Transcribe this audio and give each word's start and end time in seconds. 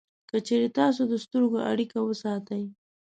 که 0.29 0.37
چېرې 0.47 0.67
تاسې 0.77 1.01
د 1.07 1.13
سترګو 1.25 1.57
اړیکه 1.71 1.97
وساتئ 2.03 2.63